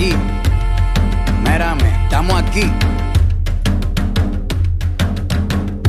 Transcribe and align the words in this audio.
aquí. 0.00 0.14
Mírame, 1.44 2.04
estamos 2.04 2.42
aquí. 2.42 2.70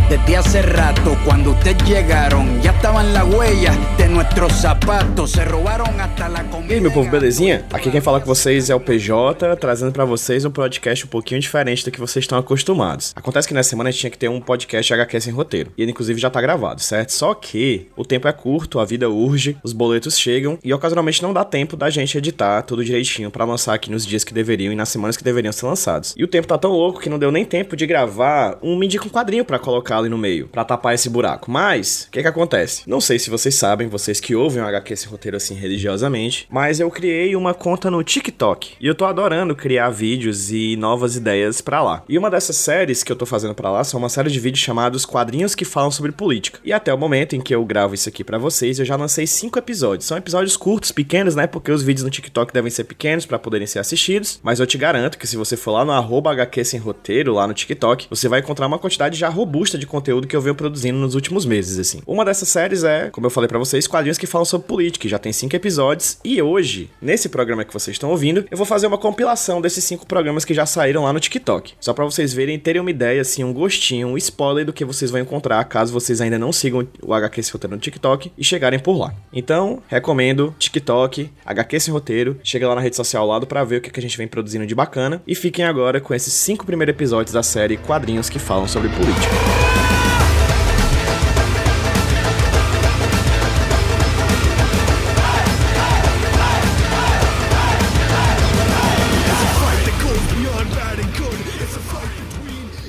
Desde 0.10 0.38
hace 0.38 0.62
rato, 0.62 1.18
cuando 1.26 1.52
ustedes 1.52 1.82
llegaron, 1.86 2.62
ya 2.62 2.72
estaban 2.72 3.14
las 3.14 3.24
huellas 3.24 3.78
E 6.70 6.74
aí, 6.74 6.82
meu 6.82 6.92
povo, 6.92 7.10
belezinha? 7.10 7.66
Aqui 7.72 7.90
quem 7.90 8.02
fala 8.02 8.20
com 8.20 8.26
vocês 8.26 8.70
é 8.70 8.76
o 8.76 8.80
PJ, 8.80 9.56
trazendo 9.56 9.94
pra 9.94 10.04
vocês 10.04 10.44
um 10.44 10.52
podcast 10.52 11.06
um 11.06 11.08
pouquinho 11.08 11.40
diferente 11.40 11.86
do 11.86 11.92
que 11.92 12.00
vocês 12.00 12.24
estão 12.24 12.38
acostumados. 12.38 13.14
Acontece 13.16 13.48
que 13.48 13.54
nessa 13.54 13.70
semana 13.70 13.88
a 13.88 13.92
gente 13.92 14.02
tinha 14.02 14.10
que 14.10 14.18
ter 14.18 14.28
um 14.28 14.42
podcast 14.42 14.94
HQ 14.94 15.22
sem 15.22 15.32
roteiro, 15.32 15.72
e 15.78 15.82
ele 15.82 15.92
inclusive 15.92 16.20
já 16.20 16.30
tá 16.30 16.42
gravado, 16.42 16.82
certo? 16.82 17.14
Só 17.14 17.34
que 17.34 17.88
o 17.96 18.04
tempo 18.04 18.28
é 18.28 18.34
curto, 18.34 18.82
a 18.82 18.86
vida 18.86 19.10
urge, 19.10 19.58
os 19.64 19.72
boletos 19.72 20.20
chegam, 20.20 20.60
e 20.62 20.74
ocasionalmente 20.74 21.24
não 21.24 21.32
dá 21.32 21.46
tempo 21.46 21.78
da 21.78 21.90
gente 21.90 22.18
editar 22.18 22.64
tudo 22.64 22.84
direitinho 22.84 23.32
pra 23.32 23.46
lançar 23.46 23.76
aqui 23.76 23.90
nos 23.90 24.06
dias 24.06 24.26
que 24.26 24.34
deveriam 24.34 24.74
e 24.74 24.76
nas 24.76 24.90
semanas 24.90 25.16
que 25.16 25.24
deveriam 25.24 25.54
ser 25.54 25.66
lançados. 25.66 26.14
E 26.18 26.24
o 26.24 26.28
tempo 26.28 26.48
tá 26.48 26.58
tão 26.58 26.72
louco 26.72 27.00
que 27.00 27.10
não 27.10 27.18
deu 27.18 27.32
nem 27.32 27.46
tempo 27.46 27.78
de 27.78 27.88
gravar 27.88 28.58
um 28.62 28.78
Me 28.78 28.92
Indica 28.92 29.06
um 29.06 29.10
quadrinho 29.10 29.46
pra 29.46 29.58
colocar 29.58 30.00
ali 30.00 30.10
no 30.10 30.18
meio, 30.18 30.50
pra 30.50 30.66
tapar 30.66 30.94
esse 30.94 31.10
buraco. 31.10 31.50
Mas, 31.50 32.08
o 32.10 32.12
que 32.12 32.22
que 32.22 32.28
acontece? 32.28 32.84
Não 32.86 33.00
sei 33.00 33.18
se 33.18 33.30
vocês 33.30 33.56
sabem, 33.56 33.88
vocês 33.88 34.01
que 34.22 34.36
ouvem 34.36 34.62
o 34.62 34.66
HQ 34.66 34.94
esse 34.94 35.08
roteiro 35.08 35.38
assim 35.38 35.54
religiosamente, 35.54 36.48
mas 36.50 36.80
eu 36.80 36.90
criei 36.90 37.36
uma 37.36 37.54
conta 37.54 37.90
no 37.92 38.04
TikTok. 38.04 38.74
E 38.80 38.88
eu 38.88 38.96
tô 38.96 39.06
adorando 39.06 39.56
criar 39.56 39.90
vídeos 39.90 40.52
e 40.52 40.76
novas 40.76 41.16
ideias 41.16 41.62
pra 41.62 41.82
lá. 41.82 42.04
E 42.08 42.18
uma 42.18 42.30
dessas 42.30 42.58
séries 42.58 43.04
que 43.04 43.12
eu 43.12 43.16
tô 43.16 43.26
fazendo 43.26 43.54
pra 43.54 43.72
lá 43.72 43.84
são 43.84 44.00
uma 44.00 44.10
série 44.10 44.30
de 44.30 44.40
vídeos 44.40 44.64
chamados 44.64 45.06
Quadrinhos 45.06 45.56
que 45.56 45.66
falam 45.66 45.92
sobre 45.92 46.12
política. 46.12 46.60
E 46.64 46.74
até 46.74 46.94
o 46.94 46.98
momento 46.98 47.36
em 47.36 47.42
que 47.42 47.54
eu 47.54 47.64
gravo 47.66 47.94
isso 47.94 48.10
aqui 48.10 48.24
pra 48.24 48.38
vocês, 48.38 48.80
eu 48.80 48.86
já 48.86 48.96
lancei 48.96 49.28
cinco 49.28 49.60
episódios. 49.60 50.06
São 50.06 50.18
episódios 50.18 50.58
curtos, 50.58 50.92
pequenos, 50.92 51.36
né? 51.36 51.48
Porque 51.48 51.72
os 51.72 51.84
vídeos 51.84 52.04
no 52.04 52.10
TikTok 52.10 52.54
devem 52.54 52.72
ser 52.72 52.84
pequenos 52.86 53.26
pra 53.26 53.40
poderem 53.40 53.68
ser 53.68 53.80
assistidos. 53.80 54.40
Mas 54.44 54.60
eu 54.60 54.68
te 54.68 54.78
garanto 54.78 55.18
que 55.18 55.28
se 55.28 55.38
você 55.38 55.56
for 55.56 55.72
lá 55.72 55.86
no 55.86 55.92
arroba 55.92 56.32
HQ 56.32 56.66
sem 56.66 56.80
roteiro, 56.80 57.34
lá 57.34 57.48
no 57.48 57.54
TikTok, 57.54 58.08
você 58.10 58.28
vai 58.28 58.40
encontrar 58.40 58.68
uma 58.68 58.80
quantidade 58.80 59.18
já 59.18 59.30
robusta 59.30 59.78
de 59.78 59.86
conteúdo 59.86 60.28
que 60.28 60.36
eu 60.36 60.42
venho 60.42 60.56
produzindo 60.56 60.98
nos 60.98 61.16
últimos 61.16 61.46
meses, 61.46 61.80
assim. 61.80 62.02
Uma 62.06 62.26
dessas 62.26 62.50
séries 62.50 62.84
é, 62.84 63.10
como 63.10 63.28
eu 63.28 63.32
falei 63.32 63.48
pra 63.48 63.60
vocês, 63.60 63.88
quadrinhos 63.92 64.18
que 64.18 64.26
falam 64.26 64.46
sobre 64.46 64.68
política. 64.68 65.08
Já 65.08 65.20
tem 65.20 65.32
cinco 65.34 65.56
episódios. 65.56 66.18
E 66.24 66.42
hoje, 66.42 66.90
nesse 67.02 67.30
programa 67.30 67.64
que 67.64 67.74
vocês 67.74 67.96
estão 67.96 68.10
ouvindo, 68.10 68.46
eu 68.50 68.58
vou 68.58 68.66
fazer 68.66 68.88
uma 68.88 68.98
compilação 68.98 69.62
desses 69.62 69.84
cinco 69.84 70.08
programas 70.08 70.46
que 70.46 70.54
já 70.54 70.66
saíram 70.66 71.04
lá 71.04 71.14
no 71.14 71.20
TikTok. 71.20 71.74
Só 71.80 71.94
pra 71.94 72.06
vocês 72.06 72.34
verem 72.34 72.56
e 72.56 72.60
terem 72.60 72.82
uma 72.82 72.90
ideia, 72.90 73.22
assim, 73.22 73.44
um 73.44 73.54
gostinho, 73.54 74.08
um 74.08 74.18
spoiler 74.18 74.66
do 74.66 74.74
que 74.74 74.86
vocês 74.86 75.12
vão 75.12 75.22
encontrar 75.22 75.64
caso 75.66 75.94
vocês 75.94 76.22
ainda 76.22 76.40
não 76.40 76.52
sigam 76.52 76.88
o 77.02 77.14
HQ 77.14 77.44
Sem 77.44 77.54
Roteiro 77.54 77.76
no 77.76 77.82
TikTok 77.82 78.32
e 78.38 78.44
chegarem 78.44 78.80
por 78.80 78.98
lá. 78.98 79.14
Então, 79.34 79.84
recomendo 79.88 80.56
TikTok, 80.58 81.30
HQ 81.46 81.80
Sem 81.80 81.94
Roteiro, 81.94 82.40
chega 82.44 82.68
lá 82.68 82.76
na 82.76 82.82
rede 82.82 82.96
social 82.96 83.24
ao 83.24 83.30
lado 83.30 83.46
pra 83.46 83.64
ver 83.64 83.78
o 83.78 83.82
que, 83.82 83.92
que 83.92 84.00
a 84.00 84.04
gente 84.04 84.18
vem 84.18 84.28
produzindo 84.28 84.66
de 84.66 84.74
bacana 84.74 85.22
e 85.28 85.36
fiquem 85.36 85.66
agora 85.66 86.00
com 86.00 86.14
esses 86.14 86.34
cinco 86.34 86.66
primeiros 86.66 86.94
episódios 86.94 87.34
da 87.34 87.44
série 87.44 87.78
Quadrinhos 87.78 88.30
que 88.30 88.40
falam 88.40 88.68
sobre 88.68 88.90
política. 88.90 89.71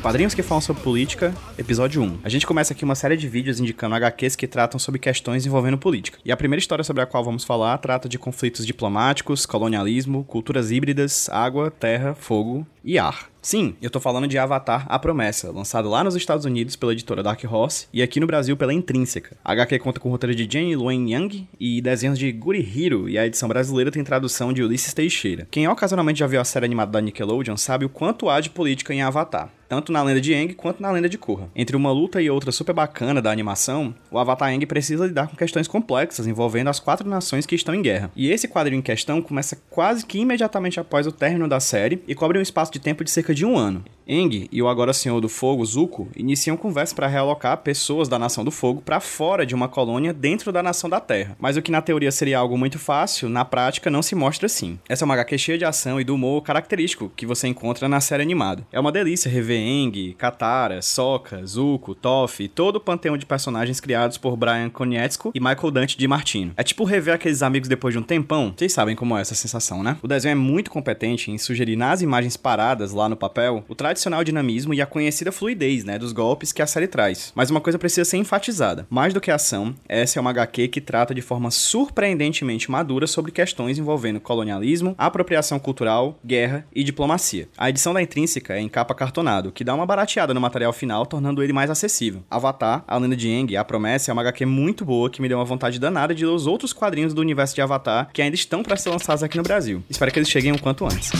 Quadrinhos 0.02 0.34
que 0.34 0.42
falam 0.42 0.60
sobre 0.60 0.82
política, 0.82 1.32
episódio 1.56 2.02
1. 2.02 2.18
A 2.24 2.28
gente 2.28 2.44
começa 2.44 2.72
aqui 2.72 2.84
uma 2.84 2.96
série 2.96 3.16
de 3.16 3.28
vídeos 3.28 3.60
indicando 3.60 3.94
HQs 3.94 4.34
que 4.34 4.48
tratam 4.48 4.76
sobre 4.76 4.98
questões 4.98 5.46
envolvendo 5.46 5.78
política. 5.78 6.18
E 6.24 6.32
a 6.32 6.36
primeira 6.36 6.58
história 6.58 6.82
sobre 6.82 7.04
a 7.04 7.06
qual 7.06 7.22
vamos 7.22 7.44
falar 7.44 7.78
trata 7.78 8.08
de 8.08 8.18
conflitos 8.18 8.66
diplomáticos, 8.66 9.46
colonialismo, 9.46 10.24
culturas 10.24 10.72
híbridas, 10.72 11.28
água, 11.30 11.70
terra, 11.70 12.16
fogo 12.16 12.66
e 12.84 12.98
ar. 12.98 13.30
Sim, 13.40 13.74
eu 13.80 13.90
tô 13.90 14.00
falando 14.00 14.26
de 14.26 14.38
Avatar 14.38 14.86
A 14.88 14.98
Promessa, 14.98 15.52
lançado 15.52 15.88
lá 15.88 16.02
nos 16.02 16.16
Estados 16.16 16.44
Unidos 16.44 16.74
pela 16.74 16.92
editora 16.92 17.22
Dark 17.22 17.42
Horse 17.44 17.86
e 17.92 18.02
aqui 18.02 18.18
no 18.18 18.26
Brasil 18.26 18.56
pela 18.56 18.74
Intrínseca. 18.74 19.36
A 19.44 19.52
HQ 19.52 19.78
conta 19.78 20.00
com 20.00 20.10
roteiro 20.10 20.34
de 20.34 20.48
Jane 20.50 20.76
Luen 20.76 21.12
Young 21.12 21.48
e 21.60 21.80
desenhos 21.80 22.18
de 22.18 22.30
Guri 22.32 22.60
Hiro 22.60 23.08
e 23.08 23.18
a 23.18 23.26
edição 23.26 23.48
brasileira 23.48 23.90
tem 23.90 24.02
tradução 24.02 24.52
de 24.52 24.62
Ulisses 24.62 24.94
Teixeira. 24.94 25.46
Quem 25.48 25.66
ocasionalmente 25.68 26.20
já 26.20 26.26
viu 26.26 26.40
a 26.40 26.44
série 26.44 26.66
animada 26.66 26.92
da 26.92 27.00
Nickelodeon 27.00 27.56
sabe 27.56 27.84
o 27.84 27.88
quanto 27.88 28.28
há 28.28 28.40
de 28.40 28.50
política 28.50 28.92
em 28.92 29.02
Avatar 29.02 29.50
tanto 29.72 29.90
na 29.90 30.02
lenda 30.02 30.20
de 30.20 30.34
Aang 30.34 30.52
quanto 30.52 30.82
na 30.82 30.90
lenda 30.90 31.08
de 31.08 31.16
Korra. 31.16 31.48
Entre 31.56 31.74
uma 31.74 31.90
luta 31.90 32.20
e 32.20 32.28
outra 32.28 32.52
super 32.52 32.74
bacana 32.74 33.22
da 33.22 33.30
animação, 33.30 33.94
o 34.10 34.18
Avatar 34.18 34.50
Aang 34.50 34.66
precisa 34.66 35.06
lidar 35.06 35.28
com 35.28 35.34
questões 35.34 35.66
complexas 35.66 36.26
envolvendo 36.26 36.68
as 36.68 36.78
quatro 36.78 37.08
nações 37.08 37.46
que 37.46 37.54
estão 37.54 37.74
em 37.74 37.80
guerra. 37.80 38.10
E 38.14 38.30
esse 38.30 38.46
quadrinho 38.46 38.80
em 38.80 38.82
questão 38.82 39.22
começa 39.22 39.56
quase 39.70 40.04
que 40.04 40.18
imediatamente 40.18 40.78
após 40.78 41.06
o 41.06 41.10
término 41.10 41.48
da 41.48 41.58
série 41.58 42.02
e 42.06 42.14
cobre 42.14 42.38
um 42.38 42.42
espaço 42.42 42.70
de 42.70 42.80
tempo 42.80 43.02
de 43.02 43.10
cerca 43.10 43.34
de 43.34 43.46
um 43.46 43.56
ano. 43.56 43.82
Aang 44.08 44.48
e 44.50 44.62
o 44.62 44.68
agora 44.68 44.92
Senhor 44.92 45.20
do 45.20 45.28
Fogo, 45.28 45.64
Zuko, 45.64 46.08
iniciam 46.16 46.56
conversa 46.56 46.94
para 46.94 47.06
realocar 47.06 47.56
pessoas 47.58 48.08
da 48.08 48.18
Nação 48.18 48.44
do 48.44 48.50
Fogo 48.50 48.82
para 48.82 49.00
fora 49.00 49.46
de 49.46 49.54
uma 49.54 49.68
colônia 49.68 50.12
dentro 50.12 50.52
da 50.52 50.62
Nação 50.62 50.88
da 50.88 51.00
Terra. 51.00 51.36
Mas 51.38 51.56
o 51.56 51.62
que 51.62 51.70
na 51.70 51.82
teoria 51.82 52.10
seria 52.10 52.38
algo 52.38 52.58
muito 52.58 52.78
fácil, 52.78 53.28
na 53.28 53.44
prática 53.44 53.90
não 53.90 54.02
se 54.02 54.14
mostra 54.14 54.46
assim. 54.46 54.78
Essa 54.88 55.04
é 55.04 55.06
uma 55.06 55.14
HQ 55.14 55.38
cheia 55.38 55.58
de 55.58 55.64
ação 55.64 56.00
e 56.00 56.04
do 56.04 56.14
humor 56.14 56.42
característico 56.42 57.12
que 57.16 57.26
você 57.26 57.48
encontra 57.48 57.88
na 57.88 58.00
série 58.00 58.22
animada. 58.22 58.66
É 58.72 58.80
uma 58.80 58.92
delícia 58.92 59.30
rever 59.30 59.60
Aang, 59.60 60.14
Katara, 60.14 60.82
Sokka, 60.82 61.44
Zuko, 61.46 61.94
Toph 61.94 62.40
e 62.40 62.48
todo 62.48 62.76
o 62.76 62.80
panteão 62.80 63.16
de 63.16 63.26
personagens 63.26 63.80
criados 63.80 64.18
por 64.18 64.36
Brian 64.36 64.70
Konietzko 64.70 65.32
e 65.34 65.40
Michael 65.40 65.70
Dante 65.70 65.96
de 65.96 66.08
Martino. 66.08 66.52
É 66.56 66.62
tipo 66.62 66.84
rever 66.84 67.14
aqueles 67.14 67.42
amigos 67.42 67.68
depois 67.68 67.94
de 67.94 67.98
um 67.98 68.02
tempão. 68.02 68.52
Vocês 68.56 68.72
sabem 68.72 68.96
como 68.96 69.16
é 69.16 69.20
essa 69.20 69.34
sensação, 69.34 69.82
né? 69.82 69.96
O 70.02 70.08
desenho 70.08 70.32
é 70.32 70.36
muito 70.36 70.70
competente 70.70 71.30
em 71.30 71.38
sugerir 71.38 71.76
nas 71.76 72.02
imagens 72.02 72.36
paradas 72.36 72.92
lá 72.92 73.08
no 73.08 73.16
papel 73.16 73.64
o 73.68 73.74
tradicional 73.92 74.24
dinamismo 74.24 74.72
e 74.72 74.80
a 74.80 74.86
conhecida 74.86 75.30
fluidez, 75.30 75.84
né, 75.84 75.98
dos 75.98 76.12
golpes 76.12 76.52
que 76.52 76.62
a 76.62 76.66
série 76.66 76.86
traz. 76.86 77.32
Mas 77.34 77.50
uma 77.50 77.60
coisa 77.60 77.78
precisa 77.78 78.04
ser 78.04 78.16
enfatizada. 78.16 78.86
Mais 78.88 79.12
do 79.12 79.20
que 79.20 79.30
ação, 79.30 79.74
essa 79.88 80.18
é 80.18 80.20
uma 80.20 80.30
HQ 80.30 80.68
que 80.68 80.80
trata 80.80 81.14
de 81.14 81.20
forma 81.20 81.50
surpreendentemente 81.50 82.70
madura 82.70 83.06
sobre 83.06 83.30
questões 83.30 83.78
envolvendo 83.78 84.20
colonialismo, 84.20 84.94
apropriação 84.96 85.58
cultural, 85.58 86.18
guerra 86.24 86.66
e 86.74 86.82
diplomacia. 86.82 87.48
A 87.56 87.68
edição 87.68 87.92
da 87.92 88.02
Intrínseca 88.02 88.54
é 88.54 88.60
em 88.60 88.68
capa 88.68 88.94
cartonado, 88.94 89.52
que 89.52 89.64
dá 89.64 89.74
uma 89.74 89.86
barateada 89.86 90.32
no 90.32 90.40
material 90.40 90.72
final, 90.72 91.04
tornando 91.04 91.42
ele 91.42 91.52
mais 91.52 91.70
acessível. 91.70 92.22
Avatar, 92.30 92.84
a 92.88 92.96
lenda 92.96 93.16
de 93.16 93.28
Aang, 93.30 93.56
a 93.56 93.64
promessa 93.64 94.10
é 94.10 94.12
uma 94.12 94.22
HQ 94.22 94.46
muito 94.46 94.84
boa 94.84 95.10
que 95.10 95.20
me 95.20 95.28
deu 95.28 95.38
uma 95.38 95.44
vontade 95.44 95.78
danada 95.78 96.14
de 96.14 96.24
ler 96.24 96.32
os 96.32 96.46
outros 96.46 96.72
quadrinhos 96.72 97.12
do 97.12 97.20
universo 97.20 97.54
de 97.54 97.60
Avatar 97.60 98.08
que 98.12 98.22
ainda 98.22 98.34
estão 98.34 98.62
para 98.62 98.76
ser 98.76 98.90
lançados 98.90 99.22
aqui 99.22 99.36
no 99.36 99.42
Brasil. 99.42 99.82
Espero 99.90 100.10
que 100.10 100.18
eles 100.18 100.30
cheguem 100.30 100.52
o 100.52 100.60
quanto 100.60 100.84
antes. 100.84 101.10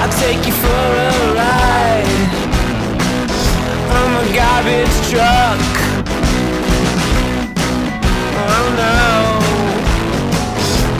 I'll 0.00 0.14
take 0.20 0.46
you 0.46 0.52
for 0.52 0.68
a 0.68 1.10
ride. 1.34 2.08
I'm 3.96 4.12
a 4.16 4.24
garbage 4.34 4.96
truck. 5.10 5.60
Oh 8.54 8.66
no. 8.82 8.98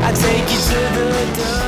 I 0.05 0.11
take 0.13 0.49
you 0.53 0.61
to 0.69 0.79
the 0.97 1.09
dump. 1.37 1.68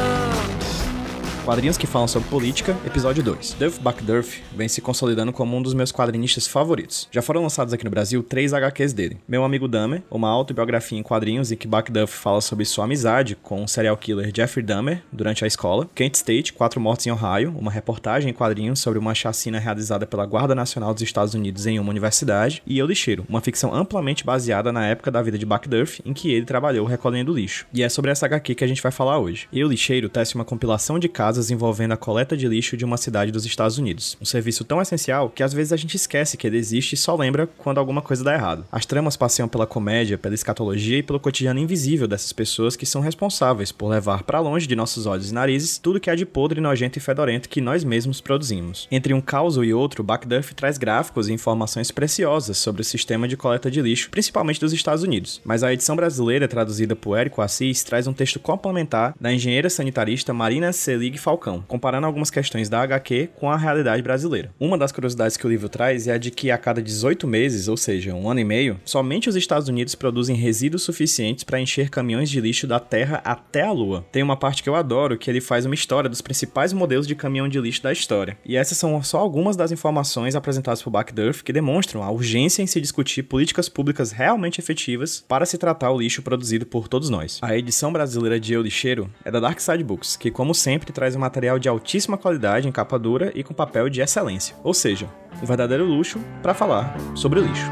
Quadrinhos 1.50 1.76
que 1.76 1.84
falam 1.84 2.06
sobre 2.06 2.28
política, 2.28 2.76
episódio 2.86 3.24
2. 3.24 3.56
Duff 3.58 3.80
Buckduff 3.80 4.40
vem 4.54 4.68
se 4.68 4.80
consolidando 4.80 5.32
como 5.32 5.56
um 5.56 5.60
dos 5.60 5.74
meus 5.74 5.90
quadrinistas 5.90 6.46
favoritos. 6.46 7.08
Já 7.10 7.20
foram 7.20 7.42
lançados 7.42 7.74
aqui 7.74 7.84
no 7.84 7.90
Brasil 7.90 8.22
três 8.22 8.54
HQs 8.54 8.92
dele. 8.92 9.18
Meu 9.26 9.42
Amigo 9.42 9.66
Dahmer, 9.66 10.00
uma 10.08 10.28
autobiografia 10.28 10.96
em 10.96 11.02
quadrinhos 11.02 11.50
em 11.50 11.56
que 11.56 11.66
Buckduff 11.66 12.14
fala 12.16 12.40
sobre 12.40 12.64
sua 12.64 12.84
amizade 12.84 13.34
com 13.34 13.64
o 13.64 13.66
serial 13.66 13.96
killer 13.96 14.30
Jeffrey 14.32 14.64
Dahmer 14.64 15.02
durante 15.10 15.42
a 15.42 15.46
escola. 15.48 15.90
Kent 15.92 16.14
State, 16.14 16.52
Quatro 16.52 16.80
Mortes 16.80 17.08
em 17.08 17.10
Ohio, 17.10 17.52
uma 17.58 17.72
reportagem 17.72 18.30
em 18.30 18.32
quadrinhos 18.32 18.78
sobre 18.78 19.00
uma 19.00 19.12
chacina 19.12 19.58
realizada 19.58 20.06
pela 20.06 20.26
Guarda 20.26 20.54
Nacional 20.54 20.94
dos 20.94 21.02
Estados 21.02 21.34
Unidos 21.34 21.66
em 21.66 21.80
uma 21.80 21.90
universidade. 21.90 22.62
E 22.64 22.78
Eu 22.78 22.86
Lixeiro, 22.86 23.26
uma 23.28 23.40
ficção 23.40 23.74
amplamente 23.74 24.24
baseada 24.24 24.70
na 24.70 24.86
época 24.86 25.10
da 25.10 25.20
vida 25.20 25.36
de 25.36 25.46
Buckduff 25.46 26.00
em 26.06 26.14
que 26.14 26.32
ele 26.32 26.46
trabalhou 26.46 26.86
recolhendo 26.86 27.34
lixo. 27.34 27.66
E 27.74 27.82
é 27.82 27.88
sobre 27.88 28.12
essa 28.12 28.26
HQ 28.26 28.54
que 28.54 28.62
a 28.62 28.68
gente 28.68 28.80
vai 28.80 28.92
falar 28.92 29.18
hoje. 29.18 29.48
Eu 29.52 29.66
Lixeiro 29.66 30.08
tece 30.08 30.36
uma 30.36 30.44
compilação 30.44 30.96
de 30.96 31.08
envolvendo 31.48 31.92
a 31.92 31.96
coleta 31.96 32.36
de 32.36 32.48
lixo 32.48 32.76
de 32.76 32.84
uma 32.84 32.96
cidade 32.96 33.30
dos 33.30 33.46
Estados 33.46 33.78
Unidos. 33.78 34.18
Um 34.20 34.24
serviço 34.24 34.64
tão 34.64 34.82
essencial 34.82 35.30
que 35.30 35.44
às 35.44 35.52
vezes 35.52 35.72
a 35.72 35.76
gente 35.76 35.94
esquece 35.94 36.36
que 36.36 36.44
ele 36.44 36.56
existe 36.56 36.94
e 36.94 36.98
só 36.98 37.14
lembra 37.14 37.46
quando 37.46 37.78
alguma 37.78 38.02
coisa 38.02 38.24
dá 38.24 38.34
errado. 38.34 38.64
As 38.72 38.84
tramas 38.84 39.16
passeiam 39.16 39.48
pela 39.48 39.66
comédia, 39.66 40.18
pela 40.18 40.34
escatologia 40.34 40.98
e 40.98 41.02
pelo 41.02 41.20
cotidiano 41.20 41.60
invisível 41.60 42.08
dessas 42.08 42.32
pessoas 42.32 42.74
que 42.74 42.84
são 42.84 43.00
responsáveis 43.00 43.70
por 43.70 43.88
levar 43.88 44.24
para 44.24 44.40
longe 44.40 44.66
de 44.66 44.74
nossos 44.74 45.06
olhos 45.06 45.30
e 45.30 45.34
narizes 45.34 45.78
tudo 45.78 46.00
que 46.00 46.10
há 46.10 46.14
de 46.16 46.26
podre, 46.26 46.60
nojento 46.60 46.98
e 46.98 47.00
fedorento 47.00 47.48
que 47.48 47.60
nós 47.60 47.84
mesmos 47.84 48.20
produzimos. 48.20 48.88
Entre 48.90 49.14
um 49.14 49.20
caos 49.20 49.56
e 49.56 49.72
outro, 49.72 50.02
Buckduff 50.02 50.54
traz 50.54 50.78
gráficos 50.78 51.28
e 51.28 51.32
informações 51.32 51.90
preciosas 51.90 52.58
sobre 52.58 52.82
o 52.82 52.84
sistema 52.84 53.28
de 53.28 53.36
coleta 53.36 53.70
de 53.70 53.80
lixo, 53.80 54.10
principalmente 54.10 54.60
dos 54.60 54.72
Estados 54.72 55.02
Unidos. 55.02 55.40
Mas 55.44 55.62
a 55.62 55.72
edição 55.72 55.94
brasileira, 55.94 56.48
traduzida 56.48 56.96
por 56.96 57.16
Érico 57.16 57.42
Assis, 57.42 57.82
traz 57.82 58.06
um 58.06 58.12
texto 58.12 58.40
complementar 58.40 59.14
da 59.20 59.32
engenheira 59.32 59.70
sanitarista 59.70 60.32
Marina 60.32 60.72
Selig 60.72 61.18
Falcão, 61.30 61.62
comparando 61.68 62.08
algumas 62.08 62.28
questões 62.28 62.68
da 62.68 62.82
HQ 62.82 63.30
com 63.36 63.48
a 63.48 63.56
realidade 63.56 64.02
brasileira. 64.02 64.52
Uma 64.58 64.76
das 64.76 64.90
curiosidades 64.90 65.36
que 65.36 65.46
o 65.46 65.48
livro 65.48 65.68
traz 65.68 66.08
é 66.08 66.14
a 66.14 66.18
de 66.18 66.28
que 66.28 66.50
a 66.50 66.58
cada 66.58 66.82
18 66.82 67.24
meses, 67.24 67.68
ou 67.68 67.76
seja, 67.76 68.12
um 68.12 68.28
ano 68.28 68.40
e 68.40 68.44
meio, 68.44 68.80
somente 68.84 69.28
os 69.28 69.36
Estados 69.36 69.68
Unidos 69.68 69.94
produzem 69.94 70.34
resíduos 70.34 70.82
suficientes 70.82 71.44
para 71.44 71.60
encher 71.60 71.88
caminhões 71.88 72.28
de 72.28 72.40
lixo 72.40 72.66
da 72.66 72.80
Terra 72.80 73.20
até 73.24 73.62
a 73.62 73.70
Lua. 73.70 74.04
Tem 74.10 74.24
uma 74.24 74.36
parte 74.36 74.60
que 74.60 74.68
eu 74.68 74.74
adoro, 74.74 75.16
que 75.16 75.30
ele 75.30 75.40
faz 75.40 75.64
uma 75.64 75.74
história 75.74 76.10
dos 76.10 76.20
principais 76.20 76.72
modelos 76.72 77.06
de 77.06 77.14
caminhão 77.14 77.48
de 77.48 77.60
lixo 77.60 77.84
da 77.84 77.92
história. 77.92 78.36
E 78.44 78.56
essas 78.56 78.76
são 78.76 79.00
só 79.00 79.18
algumas 79.18 79.54
das 79.54 79.70
informações 79.70 80.34
apresentadas 80.34 80.82
por 80.82 80.90
Backdurf 80.90 81.44
que 81.44 81.52
demonstram 81.52 82.02
a 82.02 82.10
urgência 82.10 82.60
em 82.60 82.66
se 82.66 82.80
discutir 82.80 83.22
políticas 83.22 83.68
públicas 83.68 84.10
realmente 84.10 84.58
efetivas 84.58 85.24
para 85.28 85.46
se 85.46 85.56
tratar 85.56 85.92
o 85.92 86.00
lixo 86.00 86.22
produzido 86.22 86.66
por 86.66 86.88
todos 86.88 87.08
nós. 87.08 87.38
A 87.40 87.56
edição 87.56 87.92
brasileira 87.92 88.40
de 88.40 88.52
Eu 88.52 88.62
Lixeiro 88.62 89.08
é 89.24 89.30
da 89.30 89.38
Dark 89.38 89.60
Side 89.60 89.84
Books, 89.84 90.16
que 90.16 90.30
como 90.40 90.52
sempre 90.54 90.92
traz 90.92 91.14
um 91.14 91.19
material 91.20 91.58
de 91.58 91.68
altíssima 91.68 92.18
qualidade 92.18 92.66
em 92.66 92.72
capa 92.72 92.98
dura 92.98 93.30
e 93.34 93.44
com 93.44 93.54
papel 93.54 93.88
de 93.88 94.00
excelência. 94.00 94.56
Ou 94.64 94.74
seja, 94.74 95.08
um 95.42 95.46
verdadeiro 95.46 95.84
luxo 95.84 96.18
para 96.42 96.54
falar 96.54 96.96
sobre 97.14 97.40
lixo. 97.40 97.70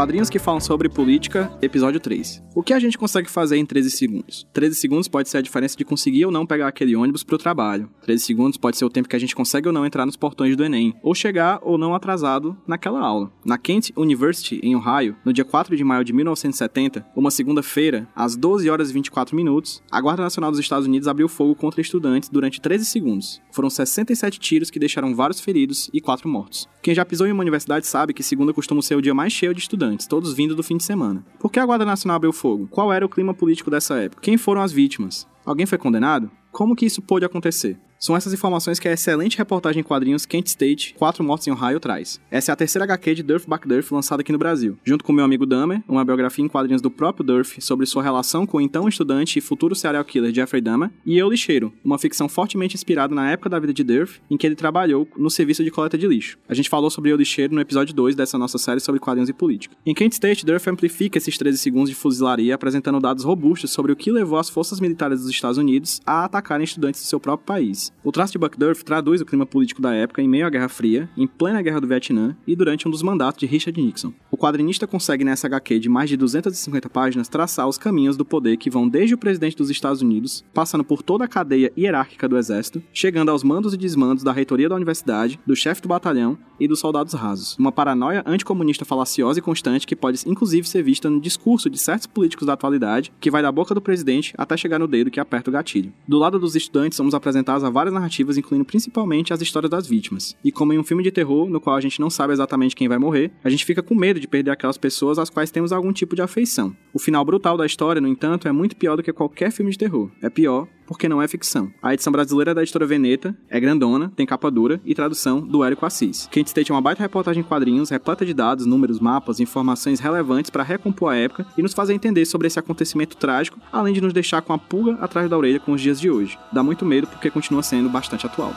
Quadrinhos 0.00 0.30
que 0.30 0.38
falam 0.38 0.60
sobre 0.60 0.88
política, 0.88 1.52
episódio 1.60 2.00
3. 2.00 2.42
O 2.54 2.62
que 2.62 2.72
a 2.72 2.78
gente 2.78 2.96
consegue 2.96 3.30
fazer 3.30 3.58
em 3.58 3.66
13 3.66 3.90
segundos? 3.90 4.48
13 4.50 4.74
segundos 4.74 5.08
pode 5.08 5.28
ser 5.28 5.36
a 5.36 5.42
diferença 5.42 5.76
de 5.76 5.84
conseguir 5.84 6.24
ou 6.24 6.32
não 6.32 6.46
pegar 6.46 6.68
aquele 6.68 6.96
ônibus 6.96 7.22
pro 7.22 7.36
trabalho. 7.36 7.86
13 8.04 8.24
segundos 8.24 8.56
pode 8.56 8.78
ser 8.78 8.86
o 8.86 8.88
tempo 8.88 9.10
que 9.10 9.14
a 9.14 9.18
gente 9.18 9.36
consegue 9.36 9.68
ou 9.68 9.74
não 9.74 9.84
entrar 9.84 10.06
nos 10.06 10.16
portões 10.16 10.56
do 10.56 10.64
Enem, 10.64 10.94
ou 11.02 11.14
chegar 11.14 11.60
ou 11.60 11.76
não 11.76 11.94
atrasado 11.94 12.56
naquela 12.66 12.98
aula. 12.98 13.30
Na 13.44 13.58
Kent 13.58 13.90
University, 13.94 14.58
em 14.62 14.74
Ohio, 14.74 15.16
no 15.22 15.34
dia 15.34 15.44
4 15.44 15.76
de 15.76 15.84
maio 15.84 16.02
de 16.02 16.14
1970, 16.14 17.04
uma 17.14 17.30
segunda-feira, 17.30 18.08
às 18.16 18.34
12 18.34 18.70
horas 18.70 18.88
e 18.88 18.94
24 18.94 19.36
minutos, 19.36 19.82
a 19.90 20.00
Guarda 20.00 20.22
Nacional 20.22 20.50
dos 20.50 20.60
Estados 20.60 20.86
Unidos 20.86 21.08
abriu 21.08 21.28
fogo 21.28 21.54
contra 21.54 21.82
estudantes 21.82 22.30
durante 22.30 22.58
13 22.58 22.86
segundos. 22.86 23.42
Foram 23.52 23.68
67 23.68 24.40
tiros 24.40 24.70
que 24.70 24.78
deixaram 24.78 25.14
vários 25.14 25.40
feridos 25.40 25.90
e 25.92 26.00
4 26.00 26.26
mortos. 26.26 26.66
Quem 26.82 26.94
já 26.94 27.04
pisou 27.04 27.26
em 27.26 27.32
uma 27.32 27.42
universidade 27.42 27.86
sabe 27.86 28.14
que 28.14 28.22
segunda 28.22 28.54
costuma 28.54 28.80
ser 28.80 28.94
o 28.94 29.02
dia 29.02 29.12
mais 29.12 29.34
cheio 29.34 29.52
de 29.52 29.60
estudantes 29.60 29.89
todos 29.98 30.34
vindo 30.34 30.54
do 30.54 30.62
fim 30.62 30.76
de 30.76 30.84
semana. 30.84 31.24
Por 31.38 31.50
que 31.50 31.60
a 31.60 31.66
Guarda 31.66 31.84
Nacional 31.84 32.16
abriu 32.16 32.32
fogo? 32.32 32.68
Qual 32.68 32.92
era 32.92 33.04
o 33.04 33.08
clima 33.08 33.34
político 33.34 33.70
dessa 33.70 33.96
época? 33.96 34.22
Quem 34.22 34.36
foram 34.36 34.62
as 34.62 34.72
vítimas? 34.72 35.26
Alguém 35.44 35.66
foi 35.66 35.78
condenado? 35.78 36.30
Como 36.52 36.74
que 36.74 36.86
isso 36.86 37.02
pôde 37.02 37.24
acontecer? 37.24 37.78
São 38.02 38.16
essas 38.16 38.32
informações 38.32 38.78
que 38.78 38.88
a 38.88 38.94
excelente 38.94 39.36
reportagem 39.36 39.80
em 39.80 39.84
quadrinhos 39.84 40.24
Kent 40.24 40.46
State, 40.46 40.94
Quatro 40.94 41.22
Mortos 41.22 41.46
em 41.46 41.50
Ohio 41.50 41.78
traz. 41.78 42.18
Essa 42.30 42.50
é 42.50 42.54
a 42.54 42.56
terceira 42.56 42.84
HQ 42.84 43.16
de 43.16 43.22
Durf 43.22 43.46
Backdurf 43.46 43.92
lançada 43.92 44.22
aqui 44.22 44.32
no 44.32 44.38
Brasil, 44.38 44.78
junto 44.82 45.04
com 45.04 45.12
meu 45.12 45.22
amigo 45.22 45.44
Dahmer, 45.44 45.82
uma 45.86 46.02
biografia 46.02 46.42
em 46.42 46.48
quadrinhos 46.48 46.80
do 46.80 46.90
próprio 46.90 47.22
Durf 47.22 47.60
sobre 47.60 47.84
sua 47.84 48.02
relação 48.02 48.46
com 48.46 48.56
o 48.56 48.60
então 48.62 48.88
estudante 48.88 49.38
e 49.38 49.42
futuro 49.42 49.74
serial 49.74 50.02
killer 50.02 50.32
Jeffrey 50.32 50.62
Dahmer, 50.62 50.90
e 51.04 51.18
Eu 51.18 51.28
Lixeiro, 51.28 51.74
uma 51.84 51.98
ficção 51.98 52.26
fortemente 52.26 52.74
inspirada 52.74 53.14
na 53.14 53.32
época 53.32 53.50
da 53.50 53.58
vida 53.58 53.74
de 53.74 53.84
Durf, 53.84 54.18
em 54.30 54.38
que 54.38 54.46
ele 54.46 54.56
trabalhou 54.56 55.06
no 55.14 55.28
serviço 55.28 55.62
de 55.62 55.70
coleta 55.70 55.98
de 55.98 56.06
lixo. 56.06 56.38
A 56.48 56.54
gente 56.54 56.70
falou 56.70 56.88
sobre 56.88 57.12
Eu 57.12 57.18
Lixeiro 57.18 57.54
no 57.54 57.60
episódio 57.60 57.94
2 57.94 58.16
dessa 58.16 58.38
nossa 58.38 58.56
série 58.56 58.80
sobre 58.80 58.98
quadrinhos 58.98 59.28
e 59.28 59.34
política. 59.34 59.76
Em 59.84 59.92
Kent 59.92 60.14
State, 60.14 60.46
Durf 60.46 60.66
amplifica 60.70 61.18
esses 61.18 61.36
13 61.36 61.58
segundos 61.58 61.90
de 61.90 61.94
fuzilaria 61.94 62.54
apresentando 62.54 62.98
dados 62.98 63.24
robustos 63.24 63.70
sobre 63.70 63.92
o 63.92 63.96
que 63.96 64.10
levou 64.10 64.38
as 64.38 64.48
forças 64.48 64.80
militares 64.80 65.20
dos 65.20 65.28
Estados 65.28 65.58
Unidos 65.58 66.00
a 66.06 66.24
atacarem 66.24 66.64
estudantes 66.64 67.02
do 67.02 67.06
seu 67.06 67.20
próprio 67.20 67.44
país. 67.44 67.89
O 68.02 68.10
traço 68.10 68.32
de 68.32 68.38
Buckdurf 68.38 68.82
traduz 68.82 69.20
o 69.20 69.26
clima 69.26 69.44
político 69.44 69.82
da 69.82 69.94
época 69.94 70.22
em 70.22 70.28
meio 70.28 70.46
à 70.46 70.50
Guerra 70.50 70.68
Fria, 70.68 71.08
em 71.16 71.26
plena 71.26 71.60
Guerra 71.60 71.80
do 71.80 71.86
Vietnã 71.86 72.34
e 72.46 72.56
durante 72.56 72.88
um 72.88 72.90
dos 72.90 73.02
mandatos 73.02 73.38
de 73.40 73.46
Richard 73.46 73.80
Nixon. 73.80 74.12
Quadrinista 74.40 74.86
consegue 74.86 75.22
nessa 75.22 75.46
HQ 75.46 75.78
de 75.80 75.90
mais 75.90 76.08
de 76.08 76.16
250 76.16 76.88
páginas 76.88 77.28
traçar 77.28 77.68
os 77.68 77.76
caminhos 77.76 78.16
do 78.16 78.24
poder 78.24 78.56
que 78.56 78.70
vão 78.70 78.88
desde 78.88 79.14
o 79.14 79.18
presidente 79.18 79.54
dos 79.54 79.68
Estados 79.68 80.00
Unidos, 80.00 80.42
passando 80.54 80.82
por 80.82 81.02
toda 81.02 81.26
a 81.26 81.28
cadeia 81.28 81.70
hierárquica 81.76 82.26
do 82.26 82.38
exército, 82.38 82.82
chegando 82.90 83.30
aos 83.30 83.44
mandos 83.44 83.74
e 83.74 83.76
desmandos 83.76 84.24
da 84.24 84.32
reitoria 84.32 84.66
da 84.66 84.74
universidade, 84.76 85.38
do 85.46 85.54
chefe 85.54 85.82
do 85.82 85.90
batalhão 85.90 86.38
e 86.58 86.66
dos 86.66 86.80
soldados 86.80 87.12
rasos. 87.12 87.54
Uma 87.58 87.70
paranoia 87.70 88.22
anticomunista 88.24 88.86
falaciosa 88.86 89.38
e 89.38 89.42
constante 89.42 89.86
que 89.86 89.94
pode 89.94 90.22
inclusive 90.26 90.66
ser 90.66 90.82
vista 90.82 91.10
no 91.10 91.20
discurso 91.20 91.68
de 91.68 91.76
certos 91.78 92.06
políticos 92.06 92.46
da 92.46 92.54
atualidade, 92.54 93.12
que 93.20 93.30
vai 93.30 93.42
da 93.42 93.52
boca 93.52 93.74
do 93.74 93.80
presidente 93.82 94.32
até 94.38 94.56
chegar 94.56 94.78
no 94.78 94.88
dedo 94.88 95.10
que 95.10 95.20
aperta 95.20 95.50
o 95.50 95.52
gatilho. 95.52 95.92
Do 96.08 96.16
lado 96.16 96.38
dos 96.38 96.56
estudantes, 96.56 96.96
somos 96.96 97.12
apresentados 97.12 97.62
a 97.62 97.68
várias 97.68 97.92
narrativas, 97.92 98.38
incluindo 98.38 98.64
principalmente 98.64 99.34
as 99.34 99.42
histórias 99.42 99.70
das 99.70 99.86
vítimas. 99.86 100.34
E 100.42 100.50
como 100.50 100.72
em 100.72 100.78
um 100.78 100.84
filme 100.84 101.02
de 101.02 101.10
terror, 101.10 101.50
no 101.50 101.60
qual 101.60 101.76
a 101.76 101.80
gente 101.82 102.00
não 102.00 102.08
sabe 102.08 102.32
exatamente 102.32 102.74
quem 102.74 102.88
vai 102.88 102.96
morrer, 102.96 103.32
a 103.44 103.50
gente 103.50 103.66
fica 103.66 103.82
com 103.82 103.94
medo 103.94 104.18
de 104.18 104.29
perder 104.30 104.50
aquelas 104.50 104.78
pessoas 104.78 105.18
às 105.18 105.28
quais 105.28 105.50
temos 105.50 105.72
algum 105.72 105.92
tipo 105.92 106.14
de 106.14 106.22
afeição. 106.22 106.74
O 106.92 106.98
final 106.98 107.24
brutal 107.24 107.56
da 107.56 107.66
história, 107.66 108.00
no 108.00 108.08
entanto, 108.08 108.48
é 108.48 108.52
muito 108.52 108.76
pior 108.76 108.96
do 108.96 109.02
que 109.02 109.12
qualquer 109.12 109.50
filme 109.50 109.70
de 109.70 109.78
terror. 109.78 110.10
É 110.22 110.30
pior 110.30 110.66
porque 110.90 111.08
não 111.08 111.22
é 111.22 111.28
ficção. 111.28 111.70
A 111.80 111.94
edição 111.94 112.12
brasileira 112.12 112.52
da 112.52 112.62
editora 112.62 112.84
Veneta 112.84 113.32
é 113.48 113.60
grandona, 113.60 114.12
tem 114.16 114.26
capa 114.26 114.50
dura 114.50 114.80
e 114.84 114.92
tradução 114.92 115.40
do 115.40 115.62
Érico 115.62 115.86
Assis. 115.86 116.26
Kent 116.28 116.48
State 116.48 116.72
é 116.72 116.74
uma 116.74 116.80
baita 116.80 117.00
reportagem 117.00 117.42
em 117.42 117.46
quadrinhos, 117.46 117.90
repleta 117.90 118.26
de 118.26 118.34
dados, 118.34 118.66
números, 118.66 118.98
mapas, 118.98 119.38
informações 119.38 120.00
relevantes 120.00 120.50
para 120.50 120.64
recompor 120.64 121.12
a 121.12 121.16
época 121.16 121.46
e 121.56 121.62
nos 121.62 121.74
fazer 121.74 121.94
entender 121.94 122.26
sobre 122.26 122.48
esse 122.48 122.58
acontecimento 122.58 123.16
trágico, 123.16 123.60
além 123.70 123.94
de 123.94 124.00
nos 124.00 124.12
deixar 124.12 124.42
com 124.42 124.52
a 124.52 124.58
pulga 124.58 124.94
atrás 124.94 125.30
da 125.30 125.38
orelha 125.38 125.60
com 125.60 125.70
os 125.70 125.80
dias 125.80 126.00
de 126.00 126.10
hoje. 126.10 126.36
Dá 126.52 126.60
muito 126.60 126.84
medo 126.84 127.06
porque 127.06 127.30
continua 127.30 127.62
sendo 127.62 127.88
bastante 127.88 128.26
atual. 128.26 128.52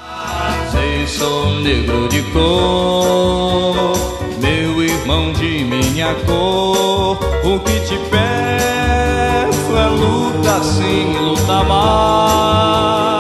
Sei, 0.72 1.06
sou 1.06 1.60
negro 1.60 2.08
de 2.08 2.24
cor, 2.32 3.94
meu 4.42 4.82
irmão 4.82 5.32
de 5.34 5.64
minha 5.66 6.16
cor. 6.26 7.20
O 7.46 7.60
que 7.60 7.80
te 7.82 8.10
peço 8.10 8.43
é 9.78 9.88
luta 9.88 10.64
sim, 10.64 11.18
luta 11.18 11.64
mais. 11.64 13.13